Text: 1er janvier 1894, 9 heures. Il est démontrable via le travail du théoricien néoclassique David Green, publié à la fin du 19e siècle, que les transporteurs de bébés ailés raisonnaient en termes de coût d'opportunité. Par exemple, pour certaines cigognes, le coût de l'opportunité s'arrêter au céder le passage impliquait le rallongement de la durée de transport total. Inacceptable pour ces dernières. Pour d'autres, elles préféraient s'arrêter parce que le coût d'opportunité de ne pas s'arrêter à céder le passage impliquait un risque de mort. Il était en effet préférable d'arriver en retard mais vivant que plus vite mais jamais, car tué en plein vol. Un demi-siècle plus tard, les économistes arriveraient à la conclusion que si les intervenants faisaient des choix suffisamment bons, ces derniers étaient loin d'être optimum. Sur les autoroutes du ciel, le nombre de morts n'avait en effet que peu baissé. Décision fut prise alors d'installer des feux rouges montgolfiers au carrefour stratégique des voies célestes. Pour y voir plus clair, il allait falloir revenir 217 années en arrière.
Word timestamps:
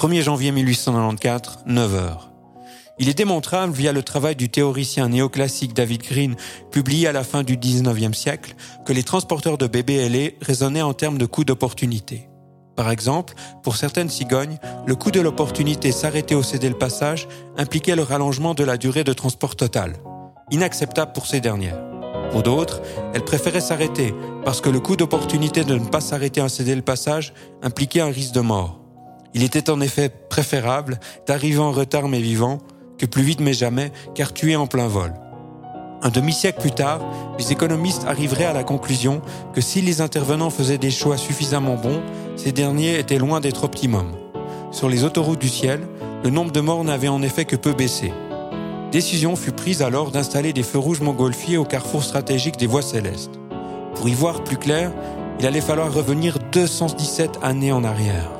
1er 0.00 0.22
janvier 0.22 0.50
1894, 0.50 1.58
9 1.66 1.94
heures. 1.94 2.32
Il 2.98 3.10
est 3.10 3.18
démontrable 3.18 3.74
via 3.74 3.92
le 3.92 4.02
travail 4.02 4.34
du 4.34 4.48
théoricien 4.48 5.10
néoclassique 5.10 5.74
David 5.74 6.02
Green, 6.04 6.36
publié 6.70 7.06
à 7.06 7.12
la 7.12 7.22
fin 7.22 7.42
du 7.42 7.58
19e 7.58 8.14
siècle, 8.14 8.54
que 8.86 8.94
les 8.94 9.02
transporteurs 9.02 9.58
de 9.58 9.66
bébés 9.66 9.96
ailés 9.96 10.38
raisonnaient 10.40 10.80
en 10.80 10.94
termes 10.94 11.18
de 11.18 11.26
coût 11.26 11.44
d'opportunité. 11.44 12.30
Par 12.76 12.90
exemple, 12.90 13.34
pour 13.62 13.76
certaines 13.76 14.08
cigognes, 14.08 14.58
le 14.86 14.94
coût 14.94 15.10
de 15.10 15.20
l'opportunité 15.20 15.92
s'arrêter 15.92 16.34
au 16.34 16.42
céder 16.42 16.70
le 16.70 16.78
passage 16.78 17.28
impliquait 17.58 17.94
le 17.94 18.02
rallongement 18.02 18.54
de 18.54 18.64
la 18.64 18.78
durée 18.78 19.04
de 19.04 19.12
transport 19.12 19.54
total. 19.54 19.96
Inacceptable 20.50 21.12
pour 21.12 21.26
ces 21.26 21.42
dernières. 21.42 21.78
Pour 22.30 22.42
d'autres, 22.42 22.80
elles 23.12 23.24
préféraient 23.26 23.60
s'arrêter 23.60 24.14
parce 24.46 24.62
que 24.62 24.70
le 24.70 24.80
coût 24.80 24.96
d'opportunité 24.96 25.62
de 25.62 25.74
ne 25.74 25.84
pas 25.84 26.00
s'arrêter 26.00 26.40
à 26.40 26.48
céder 26.48 26.74
le 26.74 26.80
passage 26.80 27.34
impliquait 27.62 28.00
un 28.00 28.10
risque 28.10 28.32
de 28.32 28.40
mort. 28.40 28.79
Il 29.34 29.42
était 29.42 29.70
en 29.70 29.80
effet 29.80 30.08
préférable 30.08 30.98
d'arriver 31.26 31.58
en 31.58 31.72
retard 31.72 32.08
mais 32.08 32.20
vivant 32.20 32.58
que 32.98 33.06
plus 33.06 33.22
vite 33.22 33.40
mais 33.40 33.54
jamais, 33.54 33.92
car 34.14 34.34
tué 34.34 34.56
en 34.56 34.66
plein 34.66 34.86
vol. 34.86 35.14
Un 36.02 36.10
demi-siècle 36.10 36.60
plus 36.60 36.70
tard, 36.70 37.00
les 37.38 37.52
économistes 37.52 38.04
arriveraient 38.06 38.44
à 38.44 38.52
la 38.52 38.64
conclusion 38.64 39.22
que 39.54 39.60
si 39.60 39.80
les 39.80 40.00
intervenants 40.00 40.50
faisaient 40.50 40.78
des 40.78 40.90
choix 40.90 41.16
suffisamment 41.16 41.76
bons, 41.76 42.02
ces 42.36 42.52
derniers 42.52 42.98
étaient 42.98 43.18
loin 43.18 43.40
d'être 43.40 43.64
optimum. 43.64 44.12
Sur 44.70 44.88
les 44.88 45.04
autoroutes 45.04 45.40
du 45.40 45.48
ciel, 45.48 45.80
le 46.24 46.30
nombre 46.30 46.52
de 46.52 46.60
morts 46.60 46.84
n'avait 46.84 47.08
en 47.08 47.22
effet 47.22 47.44
que 47.44 47.56
peu 47.56 47.72
baissé. 47.72 48.12
Décision 48.92 49.36
fut 49.36 49.52
prise 49.52 49.82
alors 49.82 50.10
d'installer 50.10 50.52
des 50.52 50.62
feux 50.62 50.78
rouges 50.78 51.00
montgolfiers 51.00 51.56
au 51.56 51.64
carrefour 51.64 52.02
stratégique 52.02 52.56
des 52.56 52.66
voies 52.66 52.82
célestes. 52.82 53.32
Pour 53.94 54.08
y 54.08 54.14
voir 54.14 54.44
plus 54.44 54.56
clair, 54.56 54.92
il 55.38 55.46
allait 55.46 55.60
falloir 55.60 55.92
revenir 55.92 56.38
217 56.52 57.38
années 57.42 57.72
en 57.72 57.84
arrière. 57.84 58.39